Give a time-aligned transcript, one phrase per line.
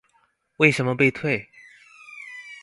[0.57, 1.47] 為什麼被退